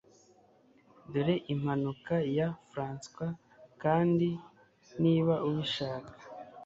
dore 1.11 1.35
impanuka 1.53 2.15
ya 2.37 2.47
François 2.71 3.31
kandi 3.83 4.29
niba 5.01 5.33
ubishaka 5.47 6.13